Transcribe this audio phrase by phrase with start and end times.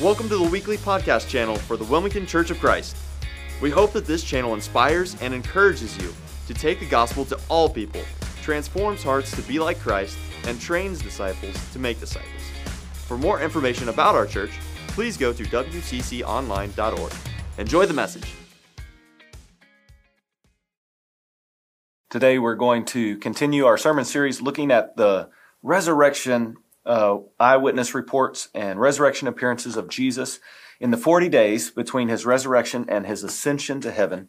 [0.00, 2.96] Welcome to the weekly podcast channel for the Wilmington Church of Christ.
[3.60, 6.14] We hope that this channel inspires and encourages you
[6.46, 8.02] to take the gospel to all people,
[8.40, 12.30] transforms hearts to be like Christ, and trains disciples to make disciples.
[13.08, 14.52] For more information about our church,
[14.86, 17.12] please go to wcconline.org.
[17.58, 18.32] Enjoy the message.
[22.08, 25.28] Today we're going to continue our sermon series looking at the
[25.64, 26.56] resurrection
[26.88, 30.40] uh, eyewitness reports and resurrection appearances of Jesus
[30.80, 34.28] in the 40 days between his resurrection and his ascension to heaven.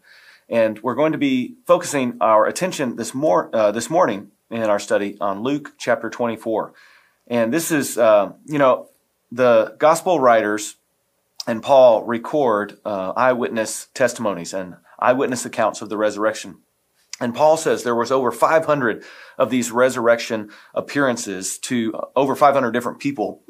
[0.50, 4.80] And we're going to be focusing our attention this, mor- uh, this morning in our
[4.80, 6.74] study on Luke chapter 24.
[7.28, 8.90] And this is, uh, you know,
[9.32, 10.76] the gospel writers
[11.48, 16.58] and Paul record uh, eyewitness testimonies and eyewitness accounts of the resurrection.
[17.20, 19.04] And Paul says there was over 500
[19.38, 23.44] of these resurrection appearances to over 500 different people.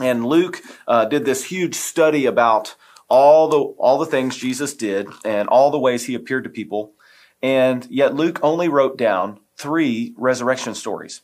[0.00, 2.74] And Luke uh, did this huge study about
[3.08, 6.92] all the all the things Jesus did and all the ways he appeared to people.
[7.40, 11.22] And yet Luke only wrote down three resurrection stories.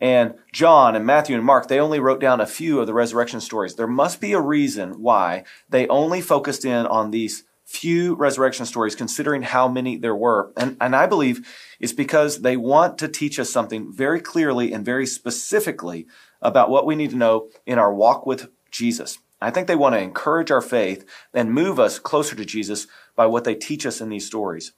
[0.00, 3.40] And John and Matthew and Mark, they only wrote down a few of the resurrection
[3.40, 3.76] stories.
[3.76, 8.94] There must be a reason why they only focused in on these few resurrection stories,
[8.94, 10.52] considering how many there were.
[10.58, 11.48] And, and I believe
[11.80, 16.06] it's because they want to teach us something very clearly and very specifically
[16.42, 19.18] about what we need to know in our walk with Jesus.
[19.40, 23.24] I think they want to encourage our faith and move us closer to Jesus by
[23.26, 24.72] what they teach us in these stories.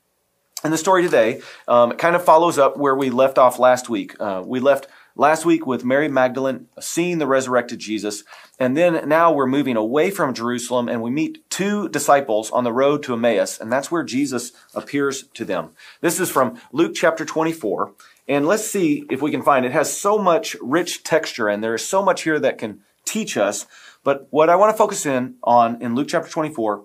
[0.62, 4.14] And the story today um, kind of follows up where we left off last week.
[4.20, 8.24] Uh, we left last week with Mary Magdalene seeing the resurrected Jesus.
[8.58, 12.72] And then now we're moving away from Jerusalem and we meet two disciples on the
[12.72, 13.60] road to Emmaus.
[13.60, 15.70] And that's where Jesus appears to them.
[16.00, 17.92] This is from Luke chapter 24.
[18.26, 19.68] And let's see if we can find it.
[19.68, 23.36] it has so much rich texture and there is so much here that can teach
[23.36, 23.66] us.
[24.02, 26.84] But what I want to focus in on in Luke chapter 24,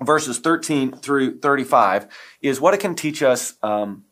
[0.00, 2.06] verses 13 through 35,
[2.40, 4.04] is what it can teach us um,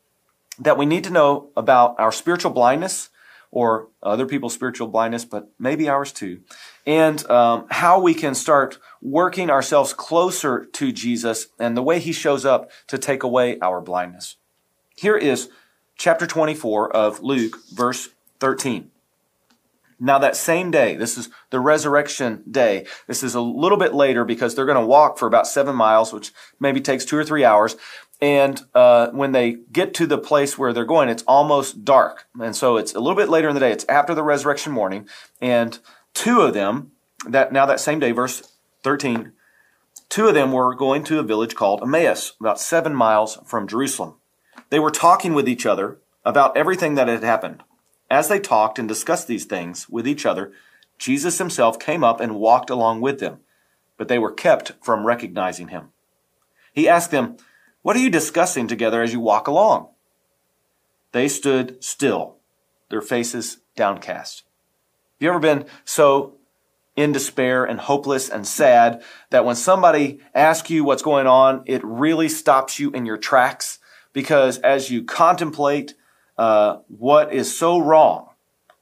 [0.59, 3.09] that we need to know about our spiritual blindness
[3.51, 6.41] or other people's spiritual blindness, but maybe ours too.
[6.87, 12.13] And um, how we can start working ourselves closer to Jesus and the way he
[12.13, 14.37] shows up to take away our blindness.
[14.97, 15.51] Here is
[15.97, 18.91] chapter 24 of Luke, verse 13.
[20.03, 22.87] Now that same day, this is the resurrection day.
[23.07, 26.11] This is a little bit later because they're going to walk for about seven miles,
[26.11, 27.77] which maybe takes two or three hours.
[28.21, 32.27] And uh, when they get to the place where they're going, it's almost dark.
[32.41, 33.73] And so it's a little bit later in the day.
[33.73, 35.09] It's after the resurrection morning.
[35.41, 35.79] And
[36.13, 36.93] two of them,
[37.27, 39.33] that now that same day, verse 13,
[40.09, 44.15] two of them were going to a village called Emmaus, about seven miles from Jerusalem.
[44.69, 47.63] They were talking with each other about everything that had happened.
[48.11, 50.53] As they talked and discussed these things with each other,
[50.99, 53.41] Jesus himself came up and walked along with them,
[53.97, 55.93] but they were kept from recognizing him.
[56.73, 57.37] He asked them,
[57.83, 59.89] what are you discussing together as you walk along?
[61.13, 62.37] They stood still,
[62.89, 64.45] their faces downcast.
[65.19, 66.37] Have you ever been so
[66.97, 71.85] in despair and hopeless and sad that when somebody asks you what's going on, it
[71.85, 73.79] really stops you in your tracks?
[74.13, 75.95] Because as you contemplate
[76.37, 78.29] uh, what is so wrong,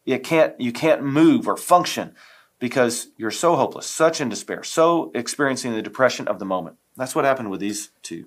[0.04, 2.14] you can't you can't move or function
[2.58, 6.76] because you're so hopeless, such in despair, so experiencing the depression of the moment.
[6.96, 8.26] That's what happened with these two.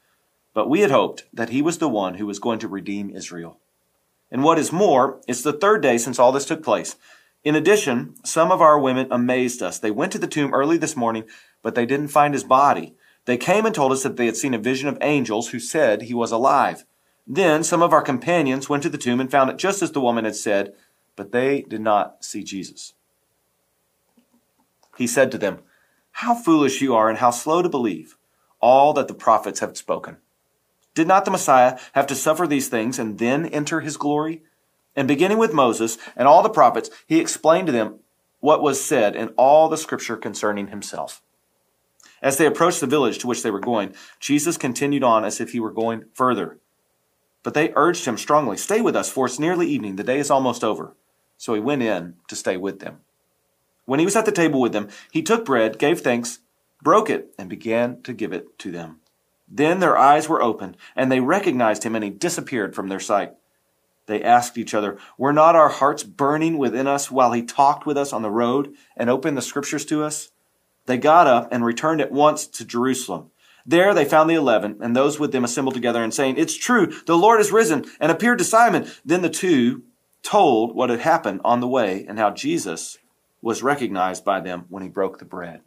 [0.53, 3.59] But we had hoped that he was the one who was going to redeem Israel.
[4.29, 6.95] And what is more, it's the third day since all this took place.
[7.43, 9.79] In addition, some of our women amazed us.
[9.79, 11.25] They went to the tomb early this morning,
[11.61, 12.95] but they didn't find his body.
[13.25, 16.03] They came and told us that they had seen a vision of angels who said
[16.03, 16.85] he was alive.
[17.25, 20.01] Then some of our companions went to the tomb and found it just as the
[20.01, 20.73] woman had said,
[21.15, 22.93] but they did not see Jesus.
[24.97, 25.59] He said to them,
[26.11, 28.17] How foolish you are and how slow to believe
[28.59, 30.17] all that the prophets have spoken.
[30.93, 34.43] Did not the Messiah have to suffer these things and then enter his glory?
[34.95, 37.99] And beginning with Moses and all the prophets, he explained to them
[38.39, 41.21] what was said in all the scripture concerning himself.
[42.21, 45.51] As they approached the village to which they were going, Jesus continued on as if
[45.51, 46.59] he were going further.
[47.43, 49.95] But they urged him strongly, Stay with us, for it's nearly evening.
[49.95, 50.95] The day is almost over.
[51.37, 52.99] So he went in to stay with them.
[53.85, 56.39] When he was at the table with them, he took bread, gave thanks,
[56.83, 58.99] broke it, and began to give it to them.
[59.53, 63.33] Then their eyes were opened, and they recognized him, and he disappeared from their sight.
[64.05, 67.97] They asked each other, Were not our hearts burning within us while he talked with
[67.97, 70.31] us on the road and opened the scriptures to us?
[70.85, 73.31] They got up and returned at once to Jerusalem.
[73.65, 76.87] There they found the eleven, and those with them assembled together, and saying, It's true,
[77.05, 78.87] the Lord is risen, and appeared to Simon.
[79.05, 79.83] Then the two
[80.23, 82.97] told what had happened on the way, and how Jesus
[83.41, 85.61] was recognized by them when he broke the bread.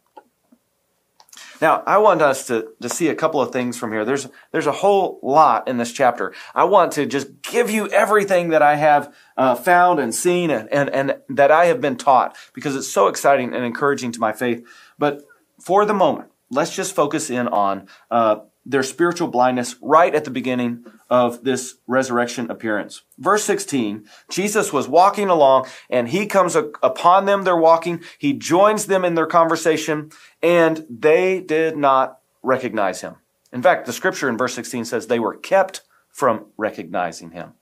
[1.61, 4.05] Now, I want us to, to see a couple of things from here.
[4.05, 6.33] There's, there's a whole lot in this chapter.
[6.53, 10.71] I want to just give you everything that I have uh, found and seen and,
[10.71, 14.33] and, and that I have been taught because it's so exciting and encouraging to my
[14.33, 14.65] faith.
[14.97, 15.21] But
[15.61, 20.31] for the moment, let's just focus in on uh, their spiritual blindness right at the
[20.31, 23.03] beginning of this resurrection appearance.
[23.17, 27.43] Verse 16, Jesus was walking along and he comes upon them.
[27.43, 28.01] They're walking.
[28.17, 30.11] He joins them in their conversation
[30.41, 33.15] and they did not recognize him.
[33.51, 37.53] In fact, the scripture in verse 16 says they were kept from recognizing him.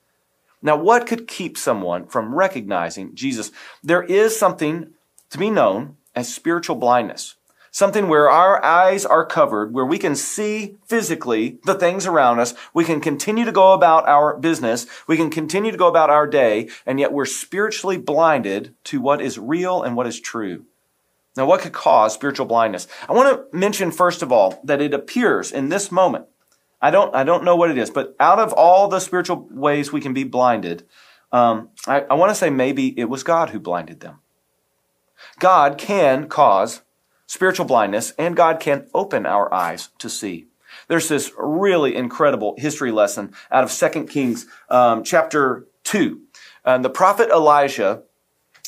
[0.62, 3.52] Now, what could keep someone from recognizing Jesus?
[3.84, 4.94] There is something
[5.30, 7.36] to be known as spiritual blindness
[7.74, 12.54] something where our eyes are covered, where we can see physically the things around us.
[12.74, 14.86] We can continue to go about our business.
[15.08, 19.22] We can continue to go about our day, and yet we're spiritually blinded to what
[19.22, 20.66] is real and what is true.
[21.36, 22.88] Now, what could cause spiritual blindness?
[23.10, 26.28] I want to mention first of all that it appears in this moment.
[26.80, 29.92] I don't, I don't know what it is, but out of all the spiritual ways
[29.92, 30.86] we can be blinded,
[31.32, 34.20] um, I, I want to say maybe it was God who blinded them.
[35.40, 36.83] God can cause
[37.34, 40.46] spiritual blindness, and God can open our eyes to see.
[40.88, 46.22] There's this really incredible history lesson out of 2 Kings um, chapter 2.
[46.64, 48.04] And the prophet Elijah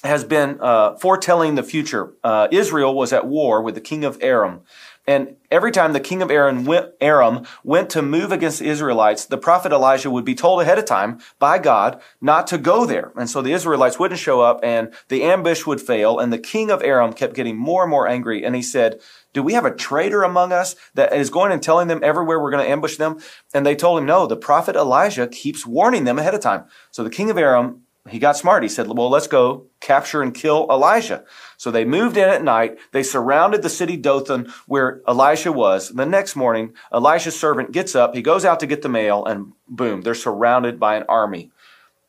[0.03, 2.13] has been uh, foretelling the future.
[2.23, 4.61] Uh, Israel was at war with the king of Aram.
[5.07, 9.25] And every time the king of Aram went, Aram went to move against the Israelites,
[9.25, 13.11] the prophet Elijah would be told ahead of time by God not to go there.
[13.15, 16.17] And so the Israelites wouldn't show up and the ambush would fail.
[16.17, 18.43] And the king of Aram kept getting more and more angry.
[18.43, 18.99] And he said,
[19.33, 22.51] do we have a traitor among us that is going and telling them everywhere we're
[22.51, 23.19] going to ambush them?
[23.53, 26.65] And they told him, no, the prophet Elijah keeps warning them ahead of time.
[26.89, 28.61] So the king of Aram he got smart.
[28.61, 31.23] He said, well, let's go capture and kill Elijah.
[31.57, 32.77] So they moved in at night.
[32.91, 35.89] They surrounded the city Dothan where Elisha was.
[35.89, 38.13] The next morning, Elisha's servant gets up.
[38.13, 41.51] He goes out to get the mail and boom, they're surrounded by an army.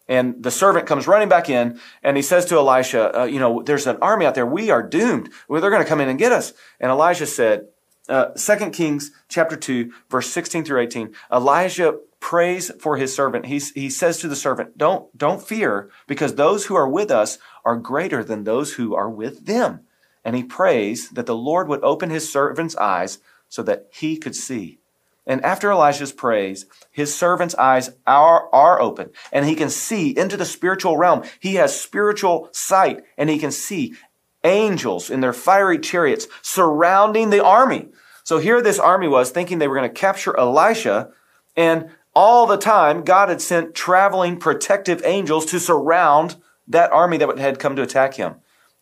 [0.08, 3.62] And the servant comes running back in and he says to Elisha, uh, you know,
[3.62, 4.46] there's an army out there.
[4.46, 5.30] We are doomed.
[5.48, 6.52] Well, they're going to come in and get us.
[6.78, 7.68] And Elijah said,
[8.08, 13.46] uh, 2 Kings chapter 2, verse 16 through 18, Elijah prays for his servant.
[13.46, 17.38] He's, he says to the servant, don't, don't fear because those who are with us
[17.64, 19.82] are greater than those who are with them.
[20.24, 24.34] And he prays that the Lord would open his servant's eyes so that he could
[24.34, 24.80] see.
[25.24, 30.36] And after Elijah's praise, his servant's eyes are, are open and he can see into
[30.36, 31.22] the spiritual realm.
[31.38, 33.94] He has spiritual sight and he can see
[34.42, 37.90] angels in their fiery chariots surrounding the army.
[38.24, 41.12] So here this army was thinking they were going to capture Elisha
[41.56, 46.36] and all the time, God had sent traveling protective angels to surround
[46.66, 48.36] that army that had come to attack him.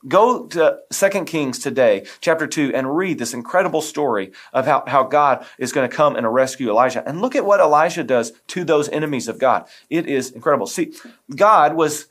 [0.06, 5.02] Go to 2 Kings today, chapter 2, and read this incredible story of how, how
[5.02, 7.06] God is going to come and rescue Elijah.
[7.08, 9.66] And look at what Elijah does to those enemies of God.
[9.90, 10.66] It is incredible.
[10.66, 10.92] See,
[11.34, 12.06] God was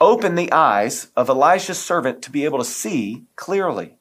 [0.00, 3.96] open the eyes of Elisha's servant to be able to see clearly.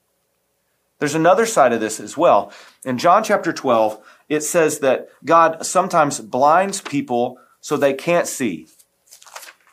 [1.00, 2.52] There's another side of this as well.
[2.84, 8.68] In John chapter 12, it says that God sometimes blinds people so they can't see.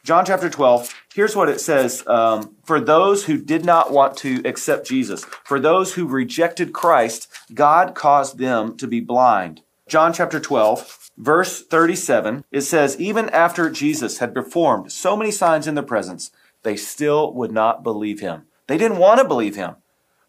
[0.05, 4.43] John chapter 12, here's what it says um, For those who did not want to
[4.45, 9.63] accept Jesus, for those who rejected Christ, God caused them to be blind.
[9.89, 15.67] John chapter 12, verse 37, it says, Even after Jesus had performed so many signs
[15.67, 16.31] in their presence,
[16.65, 18.45] they still would not believe him.
[18.67, 19.77] They didn't want to believe him.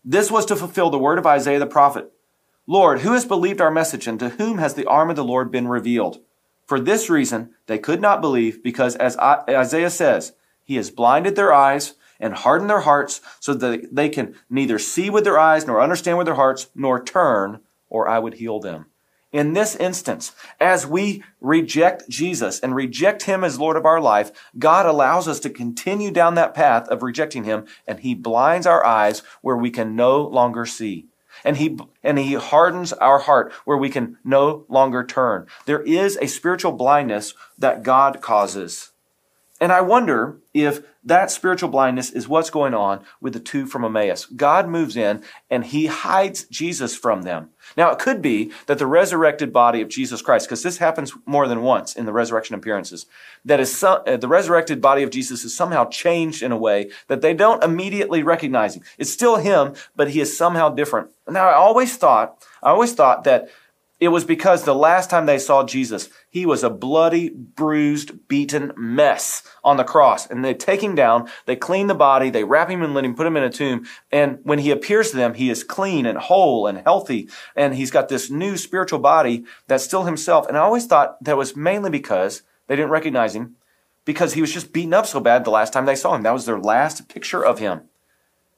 [0.04, 2.12] This was to fulfill the word of Isaiah the prophet.
[2.68, 5.52] Lord, who has believed our message, and to whom has the arm of the Lord
[5.52, 6.20] been revealed?
[6.66, 11.54] For this reason, they could not believe, because as Isaiah says, He has blinded their
[11.54, 15.80] eyes and hardened their hearts, so that they can neither see with their eyes, nor
[15.80, 18.88] understand with their hearts, nor turn, or I would heal them.
[19.32, 24.32] In this instance, as we reject Jesus and reject Him as Lord of our life,
[24.58, 28.84] God allows us to continue down that path of rejecting Him, and He blinds our
[28.84, 31.10] eyes where we can no longer see
[31.44, 35.48] and he and he hardens our heart where we can no longer turn.
[35.66, 38.92] There is a spiritual blindness that God causes.
[39.62, 43.86] And I wonder if that spiritual blindness is what's going on with the two from
[43.86, 44.26] Emmaus.
[44.26, 47.52] God moves in and he hides Jesus from them.
[47.78, 51.48] Now, it could be that the resurrected body of Jesus Christ, because this happens more
[51.48, 53.06] than once in the resurrection appearances,
[53.46, 56.90] that is some, uh, the resurrected body of Jesus is somehow changed in a way
[57.08, 58.84] that they don't immediately recognize him.
[58.98, 61.12] It's still him, but he is somehow different.
[61.30, 63.50] Now, I always thought, I always thought that
[64.06, 68.72] it was because the last time they saw Jesus, he was a bloody, bruised, beaten
[68.78, 70.28] mess on the cross.
[70.28, 73.28] And they take him down, they clean the body, they wrap him in linen, put
[73.28, 73.86] him in a tomb.
[74.12, 77.30] And when he appears to them, he is clean and whole and healthy.
[77.56, 80.48] And he's got this new spiritual body that's still himself.
[80.48, 83.56] And I always thought that was mainly because they didn't recognize him
[84.06, 86.24] because he was just beaten up so bad the last time they saw him.
[86.24, 87.82] That was their last picture of him.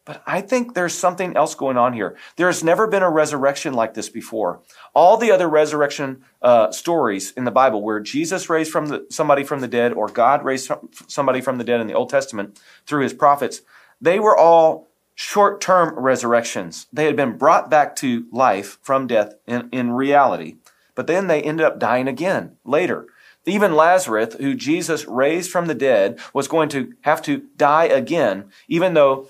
[0.08, 2.16] But I think there's something else going on here.
[2.38, 4.62] There has never been a resurrection like this before.
[4.96, 9.44] All the other resurrection uh, stories in the Bible, where Jesus raised from the, somebody
[9.44, 10.72] from the dead, or God raised
[11.08, 13.62] somebody from the dead in the Old Testament through His prophets,
[14.00, 16.88] they were all short-term resurrections.
[16.94, 20.56] They had been brought back to life from death in, in reality,
[20.96, 23.08] but then they ended up dying again later.
[23.46, 28.52] Even Lazarus, who Jesus raised from the dead, was going to have to die again,
[28.68, 29.28] even though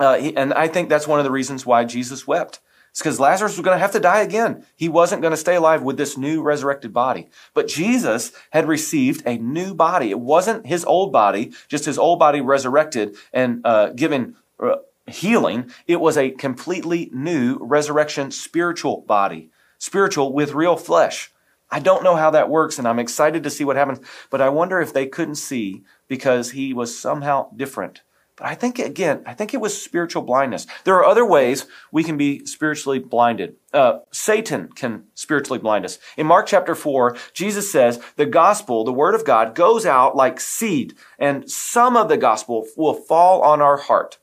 [0.00, 2.60] uh, he, and I think that's one of the reasons why Jesus wept.
[2.90, 4.64] It's because Lazarus was going to have to die again.
[4.74, 7.28] He wasn't going to stay alive with this new resurrected body.
[7.54, 10.10] But Jesus had received a new body.
[10.10, 14.76] It wasn't his old body, just his old body resurrected and uh, given uh,
[15.06, 15.70] healing.
[15.86, 21.30] It was a completely new resurrection spiritual body, spiritual with real flesh.
[21.70, 24.00] I don't know how that works, and I'm excited to see what happens.
[24.30, 28.00] But I wonder if they couldn't see because he was somehow different.
[28.40, 30.66] But I think, again, I think it was spiritual blindness.
[30.84, 33.56] There are other ways we can be spiritually blinded.
[33.70, 35.98] Uh, Satan can spiritually blind us.
[36.16, 40.40] In Mark chapter 4, Jesus says the gospel, the word of God, goes out like
[40.40, 44.18] seed, and some of the gospel will fall on our heart.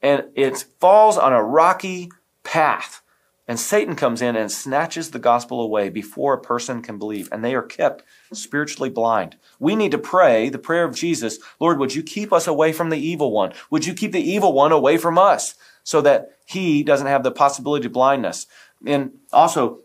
[0.00, 2.10] And it falls on a rocky
[2.42, 3.02] path.
[3.48, 7.44] And Satan comes in and snatches the gospel away before a person can believe, and
[7.44, 9.36] they are kept spiritually blind.
[9.60, 12.90] We need to pray the prayer of Jesus Lord, would you keep us away from
[12.90, 13.52] the evil one?
[13.70, 17.30] Would you keep the evil one away from us so that he doesn't have the
[17.30, 18.46] possibility of blindness?
[18.84, 19.80] And also,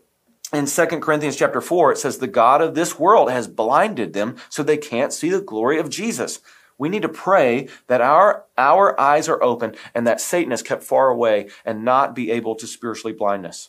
[0.52, 4.36] in 2 Corinthians chapter 4, it says, The God of this world has blinded them
[4.50, 6.40] so they can't see the glory of Jesus.
[6.82, 10.82] We need to pray that our, our eyes are open and that Satan is kept
[10.82, 13.68] far away and not be able to spiritually blind us.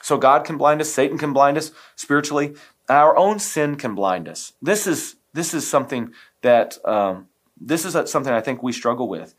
[0.00, 2.54] So God can blind us, Satan can blind us spiritually.
[2.88, 4.54] Our own sin can blind us.
[4.62, 7.28] This is, this is something that, um,
[7.60, 9.34] this is something I think we struggle with.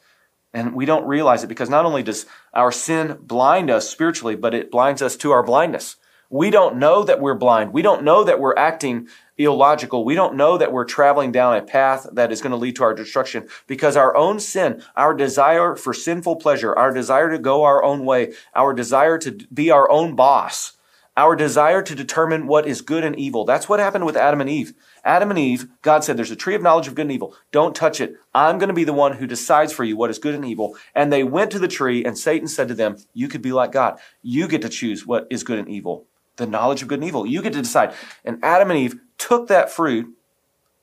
[0.53, 4.53] And we don't realize it because not only does our sin blind us spiritually, but
[4.53, 5.95] it blinds us to our blindness.
[6.29, 7.73] We don't know that we're blind.
[7.73, 10.05] We don't know that we're acting illogical.
[10.05, 12.83] We don't know that we're traveling down a path that is going to lead to
[12.83, 17.63] our destruction because our own sin, our desire for sinful pleasure, our desire to go
[17.63, 20.73] our own way, our desire to be our own boss,
[21.17, 23.45] our desire to determine what is good and evil.
[23.45, 24.73] That's what happened with Adam and Eve.
[25.03, 27.35] Adam and Eve, God said, there's a tree of knowledge of good and evil.
[27.51, 28.15] Don't touch it.
[28.33, 30.75] I'm going to be the one who decides for you what is good and evil.
[30.93, 33.71] And they went to the tree and Satan said to them, you could be like
[33.71, 33.97] God.
[34.23, 36.05] You get to choose what is good and evil.
[36.35, 37.25] The knowledge of good and evil.
[37.25, 37.93] You get to decide.
[38.25, 40.15] And Adam and Eve took that fruit,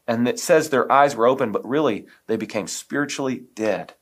[0.04, 3.94] and it says their eyes were open, but really they became spiritually dead.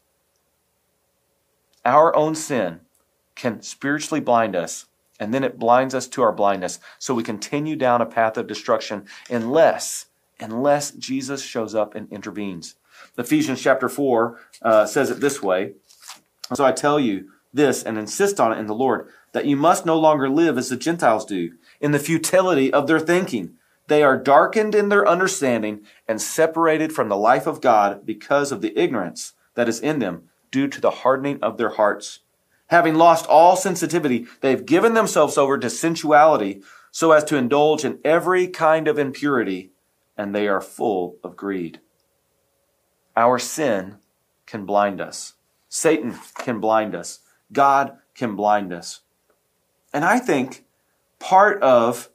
[1.85, 2.80] Our own sin
[3.35, 4.87] can spiritually blind us,
[5.18, 8.47] and then it blinds us to our blindness, so we continue down a path of
[8.47, 10.06] destruction unless,
[10.38, 12.76] unless Jesus shows up and intervenes.
[13.18, 15.75] Ephesians chapter 4 uh, says it this way.
[16.54, 19.85] So I tell you this and insist on it in the Lord, that you must
[19.85, 23.59] no longer live as the Gentiles do, in the futility of their thinking
[23.90, 28.61] they are darkened in their understanding and separated from the life of God because of
[28.61, 32.20] the ignorance that is in them due to the hardening of their hearts.
[32.68, 37.99] Having lost all sensitivity, they've given themselves over to sensuality so as to indulge in
[38.04, 39.73] every kind of impurity,
[40.16, 41.80] and they are full of greed.
[43.16, 43.97] Our sin
[44.47, 45.35] can blind us.
[45.68, 47.18] Satan can blind us.
[47.52, 49.00] God can blind us.
[49.92, 50.64] And I think
[51.18, 52.09] part of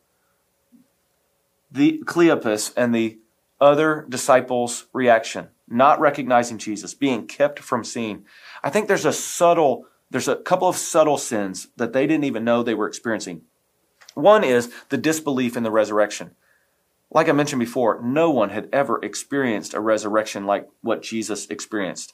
[1.75, 3.19] the Cleopas and the
[3.59, 8.25] other disciples' reaction, not recognizing Jesus, being kept from seeing.
[8.63, 12.45] I think there's a subtle, there's a couple of subtle sins that they didn't even
[12.45, 13.41] know they were experiencing.
[14.13, 16.31] One is the disbelief in the resurrection.
[17.11, 22.13] Like I mentioned before, no one had ever experienced a resurrection like what Jesus experienced.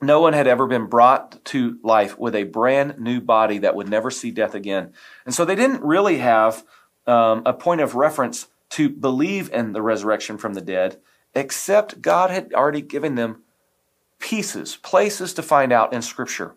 [0.00, 3.88] No one had ever been brought to life with a brand new body that would
[3.88, 4.92] never see death again.
[5.24, 6.64] And so they didn't really have
[7.06, 10.98] um, a point of reference to believe in the resurrection from the dead
[11.36, 13.42] except God had already given them
[14.18, 16.54] pieces, places to find out in Scripture.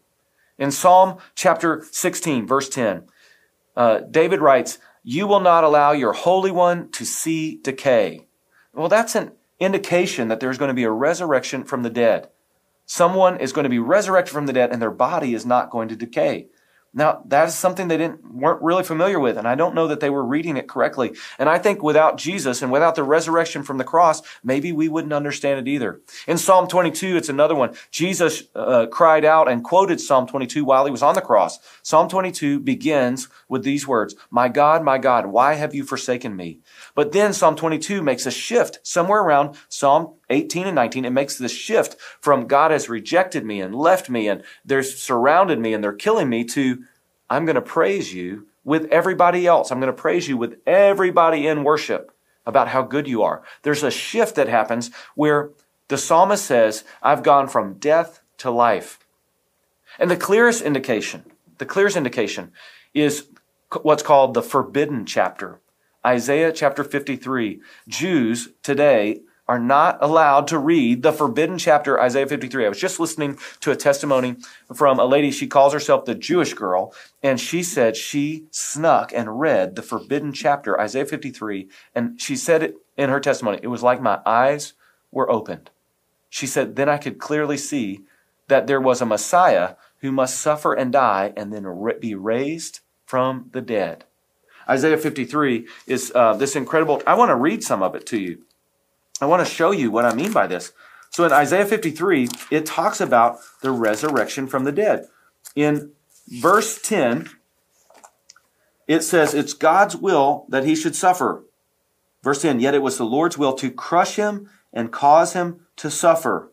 [0.57, 3.03] In Psalm chapter 16, verse 10,
[3.75, 8.25] uh, David writes, You will not allow your Holy One to see decay.
[8.73, 12.29] Well, that's an indication that there's going to be a resurrection from the dead.
[12.85, 15.89] Someone is going to be resurrected from the dead and their body is not going
[15.89, 16.47] to decay.
[16.93, 19.99] Now, that is something they didn't, weren't really familiar with, and I don't know that
[19.99, 21.15] they were reading it correctly.
[21.37, 25.13] And I think without Jesus and without the resurrection from the cross, maybe we wouldn't
[25.13, 26.01] understand it either.
[26.27, 27.75] In Psalm 22, it's another one.
[27.91, 31.59] Jesus uh, cried out and quoted Psalm 22 while he was on the cross.
[31.83, 36.59] Psalm 22 begins with these words, My God, my God, why have you forsaken me?
[36.95, 41.03] But then Psalm 22 makes a shift somewhere around Psalm 18 and 19.
[41.03, 45.59] It makes this shift from God has rejected me and left me and they're surrounded
[45.59, 46.83] me and they're killing me to
[47.29, 49.71] I'm going to praise you with everybody else.
[49.71, 52.11] I'm going to praise you with everybody in worship
[52.45, 53.43] about how good you are.
[53.61, 55.51] There's a shift that happens where
[55.87, 58.99] the psalmist says, I've gone from death to life.
[59.99, 61.25] And the clearest indication,
[61.57, 62.51] the clearest indication
[62.93, 63.27] is
[63.81, 65.59] what's called the forbidden chapter.
[66.05, 67.61] Isaiah chapter 53.
[67.87, 72.65] Jews today are not allowed to read the forbidden chapter, Isaiah 53.
[72.65, 74.35] I was just listening to a testimony
[74.75, 75.31] from a lady.
[75.31, 80.33] She calls herself the Jewish girl, and she said she snuck and read the forbidden
[80.33, 83.59] chapter, Isaiah 53, and she said it in her testimony.
[83.63, 84.73] It was like my eyes
[85.11, 85.71] were opened.
[86.29, 88.01] She said, then I could clearly see
[88.49, 91.65] that there was a Messiah who must suffer and die and then
[91.99, 94.03] be raised from the dead.
[94.69, 97.01] Isaiah 53 is uh, this incredible.
[97.07, 98.43] I want to read some of it to you.
[99.19, 100.73] I want to show you what I mean by this.
[101.09, 105.07] So in Isaiah 53, it talks about the resurrection from the dead.
[105.55, 105.93] In
[106.27, 107.31] verse 10,
[108.87, 111.43] it says, It's God's will that he should suffer.
[112.21, 115.89] Verse 10, Yet it was the Lord's will to crush him and cause him to
[115.89, 116.51] suffer.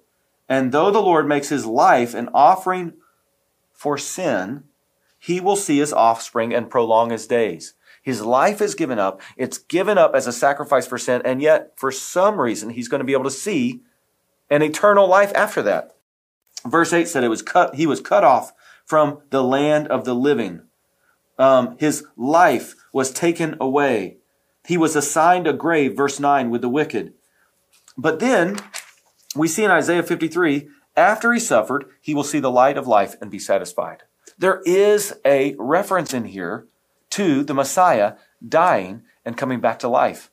[0.49, 2.95] And though the Lord makes his life an offering
[3.75, 4.65] for sin,
[5.27, 7.75] he will see his offspring and prolong his days.
[8.01, 9.21] His life is given up.
[9.37, 11.21] It's given up as a sacrifice for sin.
[11.25, 13.81] And yet, for some reason, he's going to be able to see
[14.49, 15.97] an eternal life after that.
[16.65, 18.53] Verse 8 said it was cut, he was cut off
[18.85, 20.63] from the land of the living.
[21.41, 24.19] Um, his life was taken away.
[24.65, 27.15] He was assigned a grave, verse 9, with the wicked.
[27.99, 28.59] But then
[29.35, 33.17] we see in Isaiah 53, after he suffered, he will see the light of life
[33.21, 34.05] and be satisfied.
[34.39, 36.67] There is a reference in here
[37.11, 38.15] to the Messiah
[38.47, 40.31] dying and coming back to life.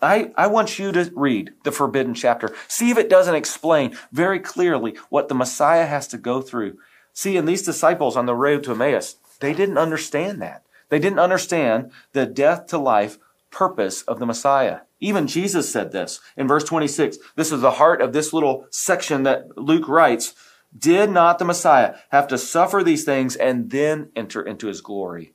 [0.00, 2.54] I, I want you to read the forbidden chapter.
[2.68, 6.78] See if it doesn't explain very clearly what the Messiah has to go through.
[7.12, 10.64] See, in these disciples on the road to Emmaus, they didn't understand that.
[10.88, 13.18] They didn't understand the death to life
[13.50, 14.80] purpose of the Messiah.
[15.00, 17.18] Even Jesus said this in verse 26.
[17.36, 20.34] This is the heart of this little section that Luke writes.
[20.76, 25.32] Did not the Messiah have to suffer these things and then enter into his glory?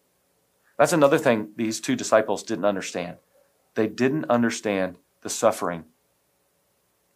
[0.78, 3.18] That's another thing these two disciples didn't understand.
[3.76, 5.86] They didn't understand the suffering.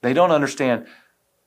[0.01, 0.85] They don't understand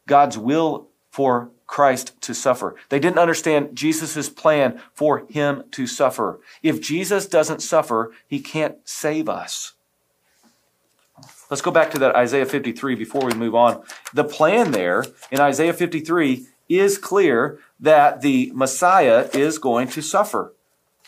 [0.06, 2.76] God's will for Christ to suffer.
[2.88, 6.40] They didn't understand Jesus' plan for him to suffer.
[6.62, 9.72] If Jesus doesn't suffer, he can't save us.
[11.50, 13.82] Let's go back to that Isaiah 53 before we move on.
[14.12, 20.52] The plan there in Isaiah 53 is clear that the Messiah is going to suffer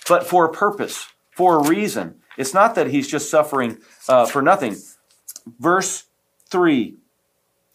[0.09, 2.16] but for a purpose, for a reason.
[2.37, 4.77] It's not that he's just suffering uh, for nothing.
[5.59, 6.05] Verse
[6.51, 6.97] 3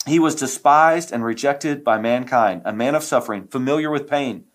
[0.08, 4.46] He was despised and rejected by mankind, a man of suffering, familiar with pain.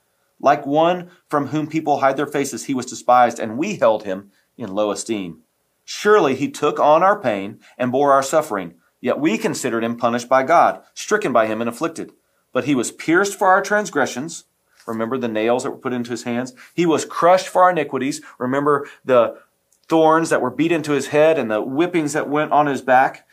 [0.40, 4.30] Like one from whom people hide their faces, he was despised, and we held him
[4.56, 5.42] in low esteem.
[5.84, 10.28] Surely he took on our pain and bore our suffering, yet we considered him punished
[10.28, 12.12] by God, stricken by him and afflicted.
[12.52, 14.44] But he was pierced for our transgressions
[14.88, 16.54] Remember the nails that were put into his hands?
[16.74, 18.22] He was crushed for our iniquities.
[18.38, 19.38] Remember the
[19.86, 23.26] thorns that were beat into his head and the whippings that went on his back.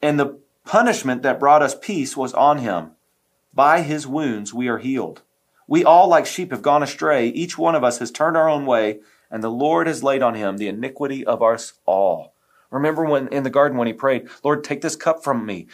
[0.00, 2.92] And the punishment that brought us peace was on him.
[3.52, 5.22] By his wounds we are healed.
[5.66, 7.28] We all like sheep have gone astray.
[7.28, 10.34] Each one of us has turned our own way, and the Lord has laid on
[10.34, 12.34] him the iniquity of us all.
[12.70, 15.68] Remember when in the garden when he prayed, Lord, take this cup from me.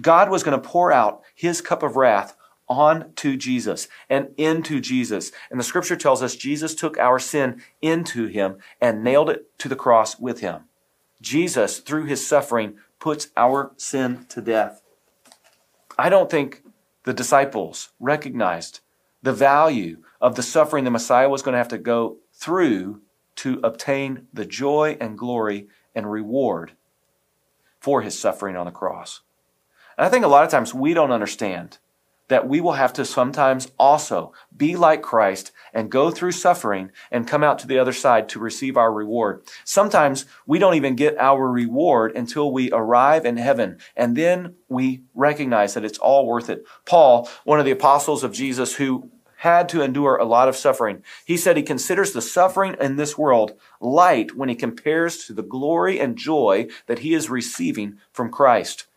[0.00, 2.36] God was going to pour out his cup of wrath
[2.68, 5.32] on to Jesus and into Jesus.
[5.50, 9.68] And the scripture tells us Jesus took our sin into him and nailed it to
[9.68, 10.64] the cross with him.
[11.20, 14.82] Jesus, through his suffering, puts our sin to death.
[15.98, 16.62] I don't think
[17.04, 18.80] the disciples recognized
[19.22, 23.00] the value of the suffering the Messiah was going to have to go through
[23.36, 26.72] to obtain the joy and glory and reward
[27.80, 29.22] for his suffering on the cross.
[29.98, 31.78] And I think a lot of times we don't understand
[32.28, 37.26] that we will have to sometimes also be like Christ and go through suffering and
[37.26, 39.42] come out to the other side to receive our reward.
[39.64, 45.02] Sometimes we don't even get our reward until we arrive in heaven and then we
[45.14, 46.64] recognize that it's all worth it.
[46.84, 51.02] Paul, one of the apostles of Jesus who had to endure a lot of suffering.
[51.24, 55.44] He said he considers the suffering in this world light when he compares to the
[55.44, 58.87] glory and joy that he is receiving from Christ.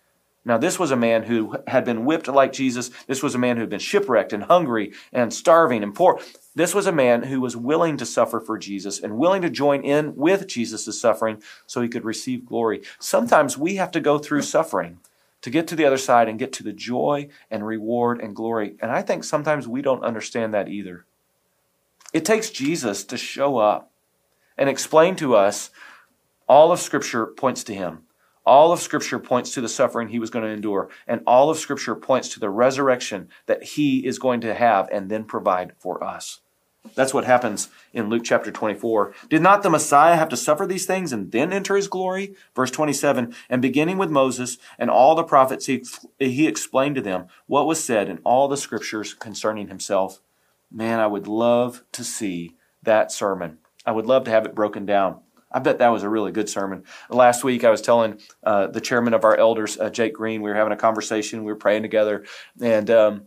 [0.43, 2.89] Now, this was a man who had been whipped like Jesus.
[3.05, 6.19] This was a man who had been shipwrecked and hungry and starving and poor.
[6.55, 9.83] This was a man who was willing to suffer for Jesus and willing to join
[9.83, 12.81] in with Jesus' suffering so he could receive glory.
[12.99, 14.99] Sometimes we have to go through suffering
[15.41, 18.75] to get to the other side and get to the joy and reward and glory.
[18.81, 21.05] And I think sometimes we don't understand that either.
[22.13, 23.91] It takes Jesus to show up
[24.57, 25.69] and explain to us
[26.47, 28.03] all of Scripture points to him.
[28.45, 31.59] All of Scripture points to the suffering he was going to endure, and all of
[31.59, 36.03] Scripture points to the resurrection that he is going to have and then provide for
[36.03, 36.39] us.
[36.95, 39.13] That's what happens in Luke chapter 24.
[39.29, 42.35] Did not the Messiah have to suffer these things and then enter his glory?
[42.55, 45.83] Verse 27 And beginning with Moses and all the prophets, he,
[46.17, 50.21] he explained to them what was said in all the scriptures concerning himself.
[50.71, 53.59] Man, I would love to see that sermon.
[53.85, 55.19] I would love to have it broken down.
[55.51, 56.83] I bet that was a really good sermon.
[57.09, 60.49] Last week, I was telling uh, the chairman of our elders, uh, Jake Green, we
[60.49, 62.25] were having a conversation, we were praying together,
[62.61, 63.23] and um,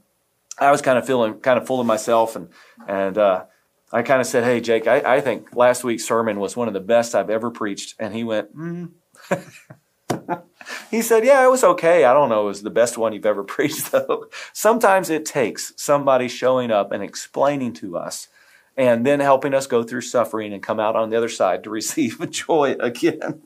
[0.59, 2.49] I was kind of feeling kind of full of myself, and
[2.87, 3.45] and uh,
[3.93, 6.75] I kind of said, "Hey, Jake, I, I, think last week's sermon was one of
[6.75, 8.91] the best I've ever preached," and he went, mm.
[10.91, 12.05] he said, "Yeah, it was okay.
[12.05, 14.27] I don't know, it was the best one you've ever preached, though.
[14.53, 18.29] Sometimes it takes somebody showing up and explaining to us."
[18.77, 21.71] And then helping us go through suffering and come out on the other side to
[21.81, 23.43] receive joy again.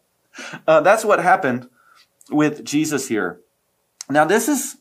[0.66, 1.68] uh, that's what happened
[2.30, 3.40] with Jesus here.
[4.10, 4.76] Now, this is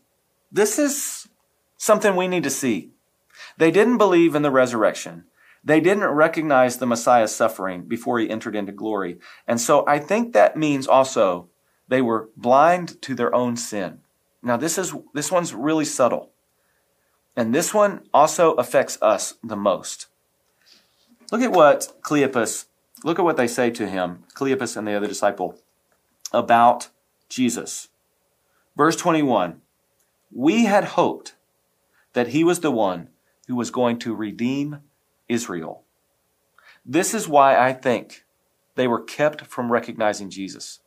[0.52, 1.28] this is
[1.78, 2.92] something we need to see.
[3.58, 5.26] They didn't believe in the resurrection.
[5.64, 9.20] They didn't recognize the Messiah's suffering before he entered into glory.
[9.46, 11.50] And so I think that means also
[11.90, 14.00] they were blind to their own sin.
[14.42, 16.32] Now this is this one's really subtle.
[17.38, 20.08] And this one also affects us the most.
[21.32, 22.66] Look at what Cleopas,
[23.04, 25.60] look at what they say to him, Cleopas and the other disciple,
[26.34, 26.90] about
[27.30, 27.90] Jesus.
[28.76, 29.62] Verse 21
[30.32, 31.36] We had hoped
[32.14, 33.10] that he was the one
[33.48, 34.80] who was going to redeem
[35.30, 35.84] Israel.
[36.84, 38.26] This is why I think
[38.74, 40.80] they were kept from recognizing Jesus.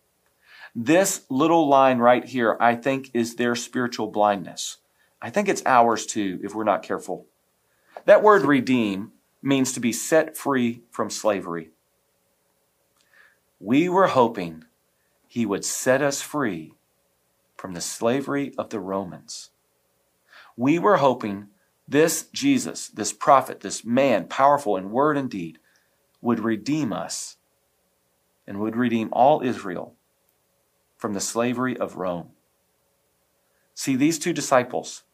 [0.74, 4.78] This little line right here, I think, is their spiritual blindness.
[5.22, 7.26] I think it's ours too if we're not careful.
[8.04, 11.70] That word redeem means to be set free from slavery.
[13.58, 14.64] We were hoping
[15.28, 16.74] he would set us free
[17.56, 19.50] from the slavery of the Romans.
[20.56, 21.48] We were hoping
[21.86, 25.58] this Jesus, this prophet, this man, powerful in word and deed,
[26.20, 27.36] would redeem us
[28.46, 29.94] and would redeem all Israel
[30.96, 32.30] from the slavery of Rome.
[33.74, 35.04] See, these two disciples,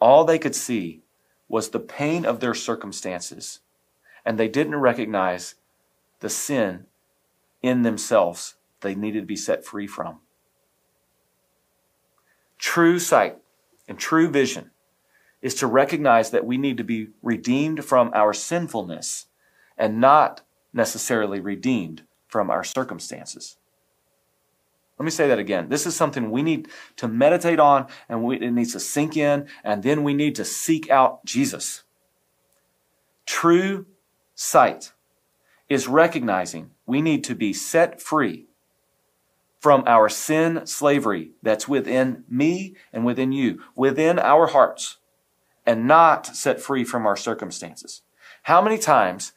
[0.00, 1.02] all they could see
[1.48, 3.60] was the pain of their circumstances,
[4.24, 5.54] and they didn't recognize
[6.20, 6.86] the sin
[7.62, 10.20] in themselves they needed to be set free from.
[12.58, 13.38] True sight
[13.88, 14.70] and true vision
[15.42, 19.26] is to recognize that we need to be redeemed from our sinfulness
[19.76, 20.40] and not
[20.72, 23.56] necessarily redeemed from our circumstances.
[24.98, 25.68] Let me say that again.
[25.68, 29.46] This is something we need to meditate on and we, it needs to sink in,
[29.62, 31.82] and then we need to seek out Jesus.
[33.26, 33.86] True
[34.34, 34.92] sight
[35.68, 38.46] is recognizing we need to be set free
[39.60, 44.98] from our sin slavery that's within me and within you, within our hearts,
[45.66, 48.02] and not set free from our circumstances.
[48.44, 49.32] How many times,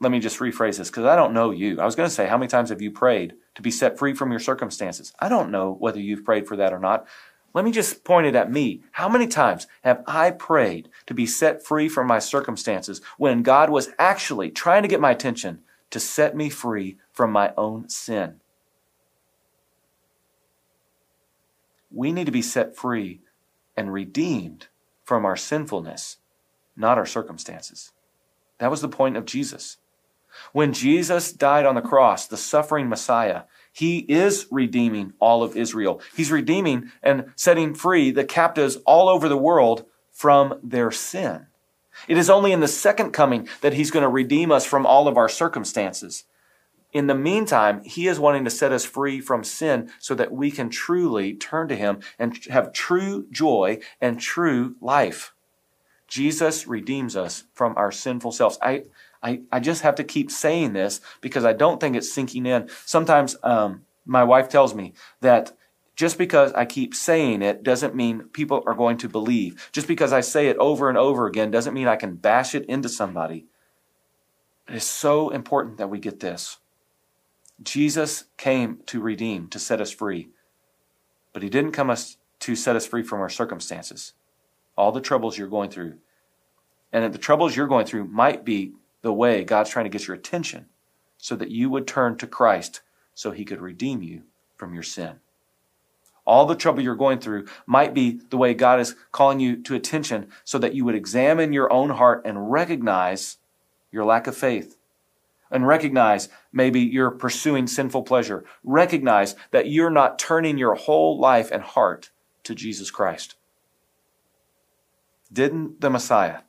[0.00, 1.80] let me just rephrase this because I don't know you.
[1.80, 4.14] I was going to say, how many times have you prayed to be set free
[4.14, 5.12] from your circumstances.
[5.18, 7.08] I don't know whether you've prayed for that or not.
[7.52, 8.84] Let me just point it at me.
[8.92, 13.68] How many times have I prayed to be set free from my circumstances when God
[13.68, 18.36] was actually trying to get my attention to set me free from my own sin?
[21.90, 23.22] We need to be set free
[23.76, 24.68] and redeemed
[25.02, 26.18] from our sinfulness,
[26.76, 27.90] not our circumstances.
[28.58, 29.78] That was the point of Jesus.
[30.52, 36.00] When Jesus died on the cross, the suffering Messiah, he is redeeming all of Israel.
[36.16, 41.46] He's redeeming and setting free the captives all over the world from their sin.
[42.06, 45.08] It is only in the second coming that he's going to redeem us from all
[45.08, 46.24] of our circumstances.
[46.92, 50.50] in the meantime, He is wanting to set us free from sin so that we
[50.50, 55.34] can truly turn to Him and have true joy and true life.
[56.06, 58.58] Jesus redeems us from our sinful selves.
[58.62, 58.84] I,
[59.22, 62.68] I, I just have to keep saying this because I don't think it's sinking in.
[62.84, 65.52] Sometimes um, my wife tells me that
[65.96, 69.68] just because I keep saying it doesn't mean people are going to believe.
[69.72, 72.64] Just because I say it over and over again doesn't mean I can bash it
[72.66, 73.46] into somebody.
[74.68, 76.58] It is so important that we get this.
[77.60, 80.28] Jesus came to redeem, to set us free.
[81.32, 84.12] But he didn't come us to set us free from our circumstances,
[84.76, 85.98] all the troubles you're going through.
[86.92, 88.72] And the troubles you're going through might be
[89.08, 90.66] the way God's trying to get your attention
[91.16, 92.82] so that you would turn to Christ
[93.14, 95.20] so he could redeem you from your sin.
[96.26, 99.74] All the trouble you're going through might be the way God is calling you to
[99.74, 103.38] attention so that you would examine your own heart and recognize
[103.90, 104.76] your lack of faith
[105.50, 108.44] and recognize maybe you're pursuing sinful pleasure.
[108.62, 112.10] Recognize that you're not turning your whole life and heart
[112.42, 113.36] to Jesus Christ.
[115.32, 116.40] Didn't the Messiah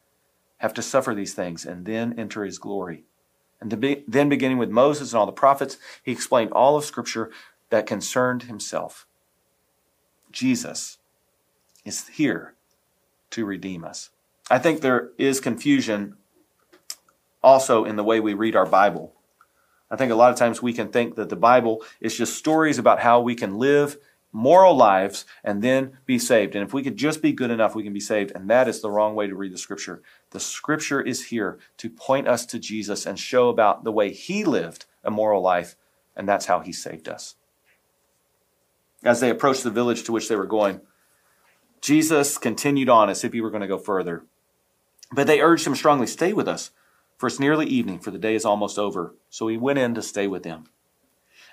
[0.60, 3.04] have to suffer these things and then enter his glory?
[3.62, 3.72] And
[4.08, 7.30] then, beginning with Moses and all the prophets, he explained all of Scripture
[7.69, 9.06] that concerned himself.
[10.32, 10.98] Jesus
[11.84, 12.54] is here
[13.32, 14.12] to redeem us.
[14.50, 16.15] I think there is confusion
[17.43, 19.13] also in the way we read our Bible.
[19.91, 22.78] I think a lot of times we can think that the Bible is just stories
[22.78, 23.98] about how we can live
[24.32, 26.56] moral lives and then be saved.
[26.56, 28.32] And if we could just be good enough, we can be saved.
[28.36, 30.02] And that is the wrong way to read the scripture.
[30.32, 34.44] The scripture is here to point us to Jesus and show about the way he
[34.44, 35.76] lived a moral life.
[36.15, 37.36] And that's how he saved us.
[39.04, 40.82] As they approached the village to which they were going,
[41.82, 44.26] Jesus continued on as if he were going to go further.
[45.12, 46.72] But they urged him strongly, Stay with us
[47.20, 49.13] for it's nearly evening, for the day is almost over.
[49.30, 50.63] So he went in to stay with them.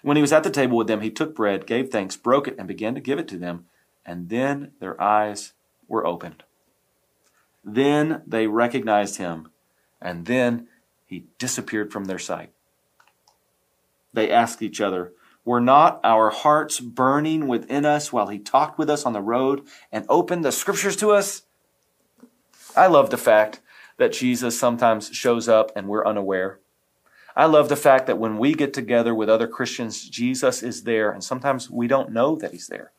[0.07, 2.55] When he was at the table with them, he took bread, gave thanks, broke it,
[2.61, 3.66] and began to give it to them.
[4.05, 5.53] And then their eyes
[5.88, 6.45] were opened.
[7.64, 9.49] Then they recognized him,
[10.01, 10.69] and then
[11.07, 12.53] he disappeared from their sight.
[14.12, 15.12] They asked each other,
[15.45, 19.66] Were not our hearts burning within us while he talked with us on the road
[19.90, 21.42] and opened the scriptures to us?
[22.77, 23.61] I love the fact
[23.97, 26.61] that Jesus sometimes shows up and we're unaware.
[27.37, 31.11] I love the fact that when we get together with other Christians, Jesus is there,
[31.11, 32.92] and sometimes we don't know that he's there,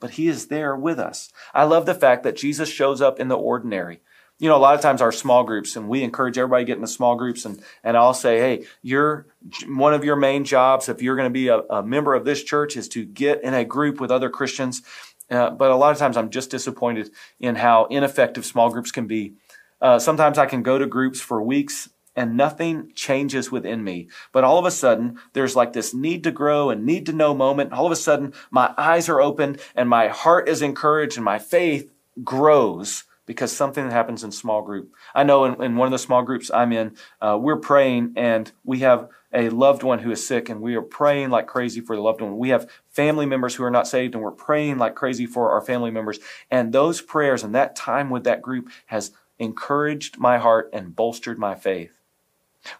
[0.00, 1.30] but he is there with us.
[1.52, 4.00] I love the fact that Jesus shows up in the ordinary.
[4.38, 6.76] You know, a lot of times our small groups, and we encourage everybody to get
[6.76, 9.26] into small groups, and, and I'll say, hey, you're,
[9.68, 12.42] one of your main jobs, if you're going to be a, a member of this
[12.42, 14.82] church, is to get in a group with other Christians.
[15.30, 19.06] Uh, but a lot of times I'm just disappointed in how ineffective small groups can
[19.06, 19.34] be
[19.82, 24.08] uh, sometimes I can go to groups for weeks and nothing changes within me.
[24.32, 27.34] But all of a sudden, there's like this need to grow and need to know
[27.34, 27.72] moment.
[27.72, 31.38] All of a sudden, my eyes are opened and my heart is encouraged and my
[31.38, 31.90] faith
[32.22, 34.92] grows because something happens in small group.
[35.14, 38.50] I know in, in one of the small groups I'm in, uh, we're praying and
[38.64, 41.96] we have a loved one who is sick and we are praying like crazy for
[41.96, 42.36] the loved one.
[42.36, 45.62] We have family members who are not saved and we're praying like crazy for our
[45.62, 46.18] family members.
[46.50, 51.38] And those prayers and that time with that group has encouraged my heart and bolstered
[51.38, 52.01] my faith.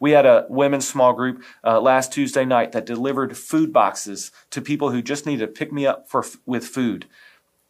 [0.01, 4.61] We had a women's small group uh, last Tuesday night that delivered food boxes to
[4.61, 7.07] people who just needed to pick me up for, with food,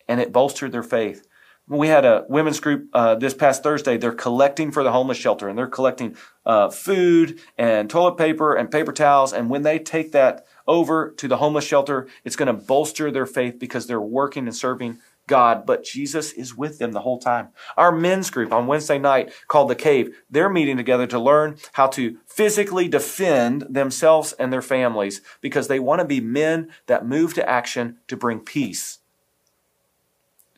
[0.09, 1.27] and it bolstered their faith.
[1.69, 3.97] We had a women's group uh, this past Thursday.
[3.97, 8.71] They're collecting for the homeless shelter, and they're collecting uh, food and toilet paper and
[8.71, 9.33] paper towels.
[9.33, 13.27] And when they take that over to the homeless shelter, it's going to bolster their
[13.27, 17.49] faith because they're working and serving God, but Jesus is with them the whole time.
[17.77, 21.87] Our men's group on Wednesday night called The Cave, they're meeting together to learn how
[21.89, 27.35] to physically defend themselves and their families because they want to be men that move
[27.35, 28.99] to action to bring peace.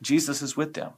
[0.01, 0.93] Jesus is with them.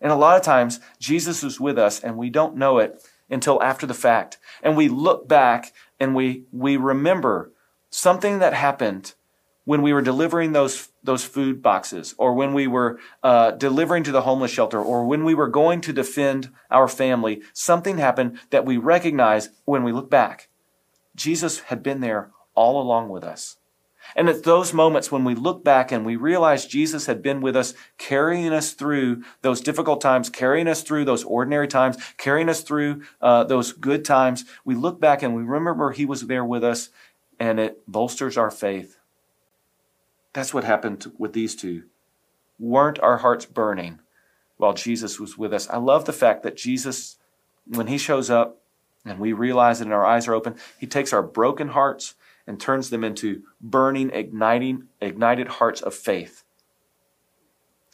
[0.00, 3.62] And a lot of times, Jesus is with us and we don't know it until
[3.62, 4.38] after the fact.
[4.62, 7.52] And we look back and we, we remember
[7.90, 9.14] something that happened
[9.66, 14.12] when we were delivering those those food boxes, or when we were uh, delivering to
[14.12, 18.64] the homeless shelter, or when we were going to defend our family, something happened that
[18.64, 20.48] we recognize when we look back.
[21.14, 23.56] Jesus had been there all along with us.
[24.14, 27.56] And at those moments when we look back and we realize Jesus had been with
[27.56, 32.60] us, carrying us through those difficult times, carrying us through those ordinary times, carrying us
[32.62, 36.62] through uh, those good times, we look back and we remember He was there with
[36.62, 36.90] us,
[37.40, 38.96] and it bolsters our faith
[40.36, 41.84] that's what happened with these two.
[42.58, 44.00] Weren't our hearts burning
[44.58, 45.66] while Jesus was with us?
[45.70, 47.16] I love the fact that Jesus,
[47.66, 48.60] when he shows up
[49.06, 52.60] and we realize it and our eyes are open, he takes our broken hearts and
[52.60, 56.44] turns them into burning, igniting, ignited hearts of faith.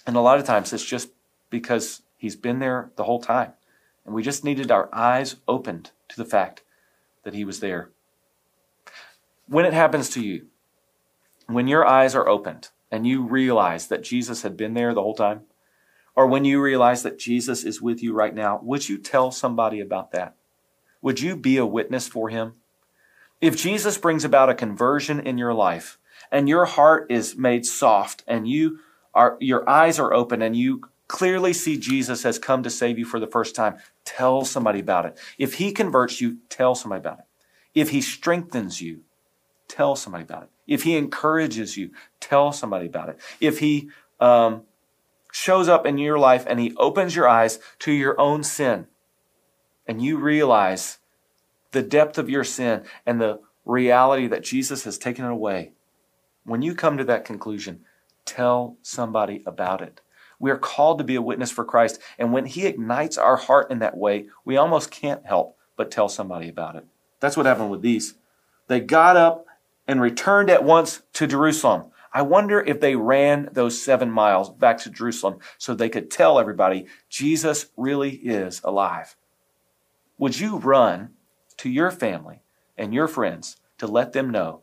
[0.04, 1.10] And a lot of times it's just
[1.48, 3.52] because he's been there the whole time.
[4.04, 6.62] And we just needed our eyes opened to the fact
[7.22, 7.90] that he was there.
[9.46, 10.46] When it happens to you,
[11.54, 15.14] when your eyes are opened and you realize that Jesus had been there the whole
[15.14, 15.42] time,
[16.14, 19.80] or when you realize that Jesus is with you right now, would you tell somebody
[19.80, 20.36] about that?
[21.00, 22.54] Would you be a witness for him?
[23.40, 25.98] If Jesus brings about a conversion in your life
[26.30, 28.78] and your heart is made soft and you
[29.14, 33.04] are, your eyes are open and you clearly see Jesus has come to save you
[33.04, 35.18] for the first time, tell somebody about it.
[35.38, 37.24] If he converts you, tell somebody about it.
[37.74, 39.00] If he strengthens you,
[39.68, 40.50] tell somebody about it.
[40.66, 43.18] If he encourages you, tell somebody about it.
[43.40, 44.62] If he um,
[45.32, 48.86] shows up in your life and he opens your eyes to your own sin,
[49.86, 50.98] and you realize
[51.72, 55.72] the depth of your sin and the reality that Jesus has taken it away,
[56.44, 57.80] when you come to that conclusion,
[58.24, 60.00] tell somebody about it.
[60.38, 62.00] We are called to be a witness for Christ.
[62.18, 66.08] And when He ignites our heart in that way, we almost can't help but tell
[66.08, 66.84] somebody about it.
[67.20, 68.14] That's what happened with these.
[68.66, 69.46] They got up
[69.86, 71.90] and returned at once to Jerusalem.
[72.12, 76.38] I wonder if they ran those seven miles back to Jerusalem so they could tell
[76.38, 79.16] everybody Jesus really is alive.
[80.18, 81.10] Would you run
[81.58, 82.42] to your family
[82.76, 84.61] and your friends to let them know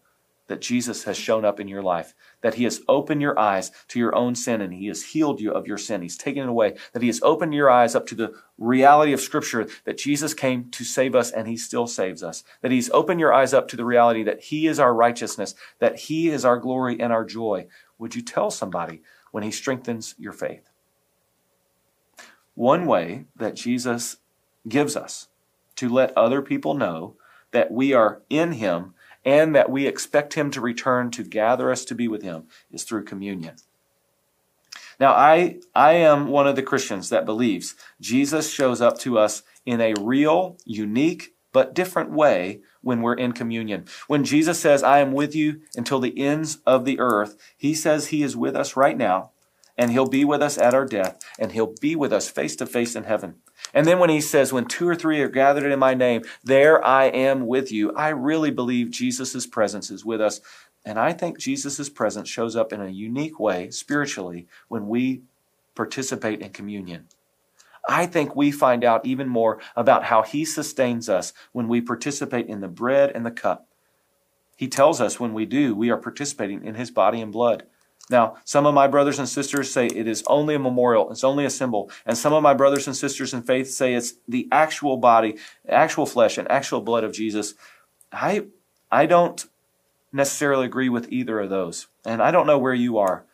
[0.49, 3.99] that Jesus has shown up in your life, that He has opened your eyes to
[3.99, 6.01] your own sin and He has healed you of your sin.
[6.01, 9.21] He's taken it away, that He has opened your eyes up to the reality of
[9.21, 13.19] Scripture that Jesus came to save us and He still saves us, that He's opened
[13.19, 16.57] your eyes up to the reality that He is our righteousness, that He is our
[16.57, 17.67] glory and our joy.
[17.99, 20.67] Would you tell somebody when He strengthens your faith?
[22.55, 24.17] One way that Jesus
[24.67, 25.27] gives us
[25.75, 27.15] to let other people know
[27.51, 31.85] that we are in Him and that we expect Him to return to gather us
[31.85, 33.55] to be with Him is through communion.
[34.99, 39.43] Now, I, I am one of the Christians that believes Jesus shows up to us
[39.65, 43.85] in a real, unique, but different way when we're in communion.
[44.07, 48.07] When Jesus says, I am with you until the ends of the earth, He says
[48.07, 49.31] He is with us right now,
[49.79, 52.67] and He'll be with us at our death, and He'll be with us face to
[52.67, 53.35] face in heaven.
[53.73, 56.83] And then when he says, when two or three are gathered in my name, there
[56.85, 57.91] I am with you.
[57.93, 60.41] I really believe Jesus' presence is with us.
[60.85, 65.21] And I think Jesus' presence shows up in a unique way spiritually when we
[65.75, 67.07] participate in communion.
[67.87, 72.47] I think we find out even more about how he sustains us when we participate
[72.47, 73.67] in the bread and the cup.
[74.57, 77.63] He tells us when we do, we are participating in his body and blood.
[78.09, 81.45] Now, some of my brothers and sisters say it is only a memorial, it's only
[81.45, 81.91] a symbol.
[82.05, 86.07] And some of my brothers and sisters in faith say it's the actual body, actual
[86.07, 87.53] flesh, and actual blood of Jesus.
[88.11, 88.47] I,
[88.91, 89.45] I don't
[90.11, 91.87] necessarily agree with either of those.
[92.03, 93.25] And I don't know where you are,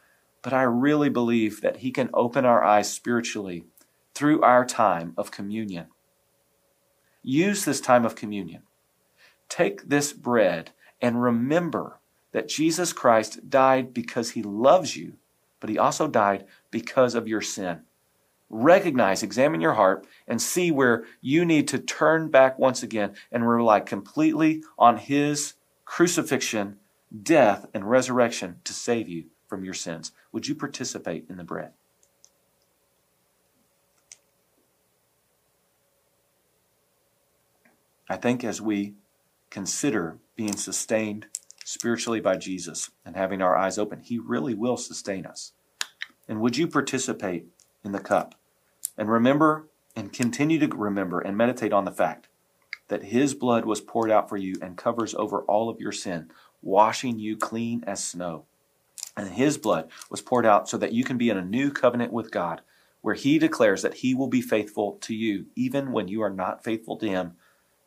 [0.42, 3.64] but I really believe that He can open our eyes spiritually
[4.14, 5.88] through our time of communion.
[7.24, 8.64] Use this time of communion.
[9.48, 12.00] Take this bread and remember
[12.36, 15.14] that Jesus Christ died because he loves you,
[15.62, 17.84] but he also died because of your sin.
[18.50, 23.48] Recognize, examine your heart, and see where you need to turn back once again and
[23.48, 25.54] rely completely on his
[25.86, 26.76] crucifixion,
[27.24, 30.12] death, and resurrection to save you from your sins.
[30.34, 31.72] Would you participate in the bread?
[38.10, 38.96] I think as we
[39.50, 41.28] consider being sustained
[41.66, 45.54] spiritually by Jesus and having our eyes open, He really will sustain us.
[46.30, 47.48] And would you participate
[47.84, 48.36] in the cup?
[48.98, 52.28] And remember and continue to remember and meditate on the fact
[52.88, 56.30] that His blood was poured out for you and covers over all of your sin,
[56.62, 58.46] washing you clean as snow.
[59.18, 62.14] And His blood was poured out so that you can be in a new covenant
[62.14, 62.62] with God,
[63.02, 66.64] where He declares that He will be faithful to you, even when you are not
[66.64, 67.34] faithful to Him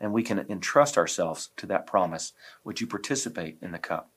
[0.00, 2.32] and we can entrust ourselves to that promise.
[2.64, 4.11] Would you participate in the cup?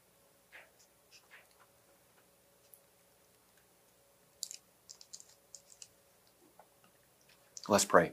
[7.67, 8.11] Let's pray.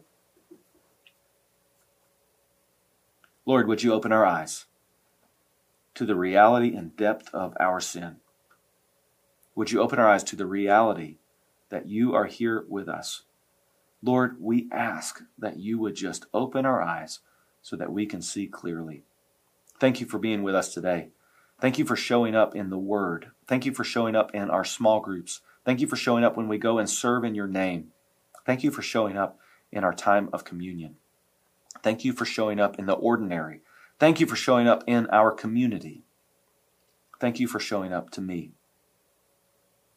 [3.45, 4.67] Lord, would you open our eyes
[5.95, 8.17] to the reality and depth of our sin?
[9.55, 11.17] Would you open our eyes to the reality
[11.71, 13.23] that you are here with us?
[14.03, 17.21] Lord, we ask that you would just open our eyes
[17.69, 19.03] so that we can see clearly.
[19.79, 21.09] Thank you for being with us today.
[21.61, 23.31] Thank you for showing up in the Word.
[23.47, 25.43] Thank you for showing up in our small groups.
[25.67, 27.89] Thank you for showing up when we go and serve in your name.
[28.47, 29.39] Thank you for showing up
[29.71, 30.97] in our time of communion.
[31.83, 33.61] Thank you for showing up in the ordinary.
[33.99, 36.05] Thank you for showing up in our community.
[37.21, 38.53] Thank you for showing up to me.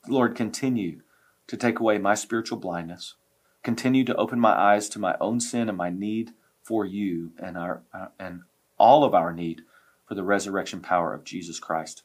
[0.10, 1.02] Lord, continue
[1.48, 3.16] to take away my spiritual blindness.
[3.64, 6.34] Continue to open my eyes to my own sin and my need
[6.64, 8.42] for you and our uh, and
[8.78, 9.62] all of our need
[10.08, 12.04] for the resurrection power of Jesus Christ.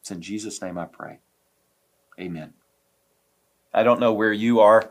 [0.00, 1.20] It's in Jesus' name I pray.
[2.18, 2.54] Amen.
[3.72, 4.90] I don't know where you are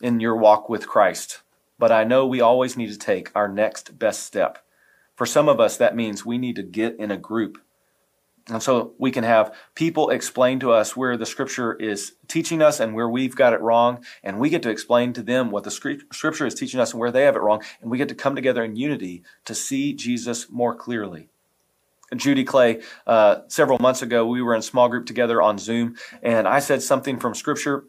[0.00, 1.40] in your walk with Christ,
[1.78, 4.58] but I know we always need to take our next best step.
[5.14, 7.58] For some of us, that means we need to get in a group
[8.48, 12.80] and so we can have people explain to us where the scripture is teaching us
[12.80, 14.04] and where we've got it wrong.
[14.24, 17.12] And we get to explain to them what the scripture is teaching us and where
[17.12, 17.62] they have it wrong.
[17.80, 21.28] And we get to come together in unity to see Jesus more clearly.
[22.16, 26.46] Judy Clay, uh, several months ago, we were in small group together on Zoom, and
[26.46, 27.84] I said something from scripture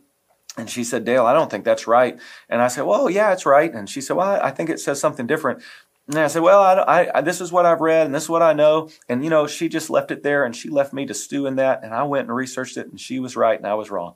[0.55, 2.19] and she said, Dale, I don't think that's right.
[2.47, 3.73] And I said, well, yeah, it's right.
[3.73, 5.63] And she said, well, I think it says something different.
[6.07, 8.41] And I said, well, I, I, this is what I've read and this is what
[8.41, 8.89] I know.
[9.07, 11.55] And, you know, she just left it there and she left me to stew in
[11.55, 11.81] that.
[11.83, 14.15] And I went and researched it and she was right and I was wrong.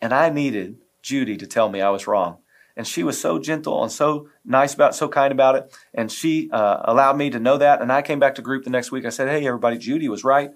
[0.00, 2.38] And I needed Judy to tell me I was wrong.
[2.76, 5.74] And she was so gentle and so nice about so kind about it.
[5.94, 7.80] And she uh, allowed me to know that.
[7.80, 9.06] And I came back to group the next week.
[9.06, 10.50] I said, hey, everybody, Judy was right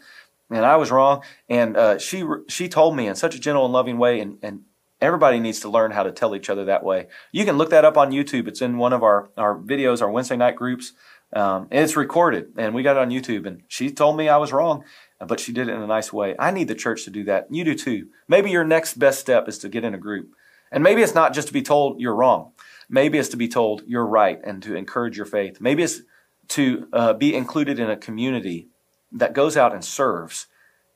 [0.51, 1.23] and I was wrong.
[1.49, 4.63] And uh, she, she told me in such a gentle and loving way and, and
[5.01, 7.09] Everybody needs to learn how to tell each other that way.
[7.31, 8.49] You can look that up on YouTube.
[8.49, 10.93] It's in one of our, our videos, our Wednesday night groups.
[11.33, 13.47] Um, it's recorded and we got it on YouTube.
[13.47, 14.85] And she told me I was wrong,
[15.21, 16.35] but she did it in a nice way.
[16.39, 17.49] I need the church to do that.
[17.51, 18.09] You do too.
[18.27, 20.31] Maybe your next best step is to get in a group.
[20.73, 22.53] And maybe it's not just to be told you're wrong.
[22.89, 25.61] Maybe it's to be told you're right and to encourage your faith.
[25.61, 26.01] Maybe it's
[26.49, 28.69] to uh, be included in a community
[29.13, 30.47] that goes out and serves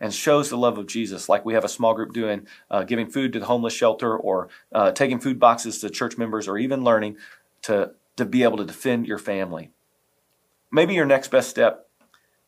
[0.01, 3.11] and shows the love of Jesus, like we have a small group doing, uh, giving
[3.11, 6.83] food to the homeless shelter or uh, taking food boxes to church members or even
[6.83, 7.17] learning
[7.63, 9.71] to, to be able to defend your family.
[10.73, 11.89] Maybe your next best step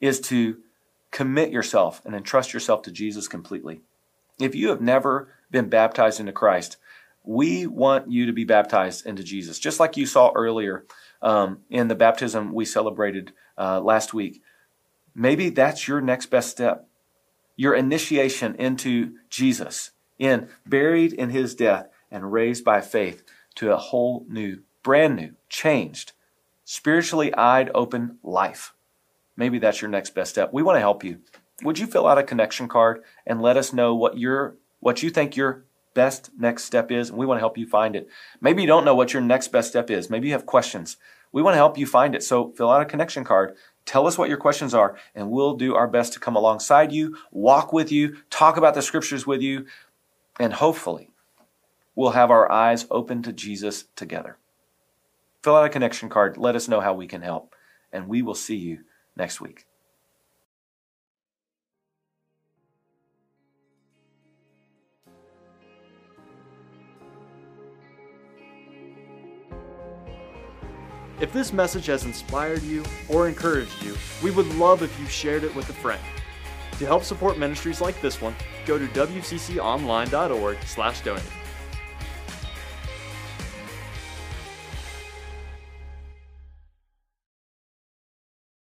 [0.00, 0.58] is to
[1.10, 3.82] commit yourself and entrust yourself to Jesus completely.
[4.40, 6.78] If you have never been baptized into Christ,
[7.22, 10.86] we want you to be baptized into Jesus, just like you saw earlier
[11.20, 14.42] um, in the baptism we celebrated uh, last week.
[15.14, 16.88] Maybe that's your next best step
[17.56, 23.22] your initiation into Jesus, in buried in his death and raised by faith
[23.56, 26.12] to a whole new, brand new, changed,
[26.64, 28.74] spiritually eyed open life.
[29.36, 30.52] Maybe that's your next best step.
[30.52, 31.20] We want to help you.
[31.62, 35.10] Would you fill out a connection card and let us know what your what you
[35.10, 38.08] think your best next step is and we want to help you find it.
[38.40, 40.10] Maybe you don't know what your next best step is.
[40.10, 40.96] Maybe you have questions.
[41.32, 42.22] We want to help you find it.
[42.22, 43.54] So fill out a connection card
[43.84, 47.16] Tell us what your questions are, and we'll do our best to come alongside you,
[47.30, 49.66] walk with you, talk about the scriptures with you,
[50.38, 51.10] and hopefully
[51.94, 54.38] we'll have our eyes open to Jesus together.
[55.42, 56.36] Fill out a connection card.
[56.36, 57.54] Let us know how we can help,
[57.92, 58.84] and we will see you
[59.16, 59.66] next week.
[71.22, 75.44] If this message has inspired you or encouraged you, we would love if you shared
[75.44, 76.02] it with a friend.
[76.80, 78.34] To help support ministries like this one,
[78.66, 81.41] go to wcconline.org/donate.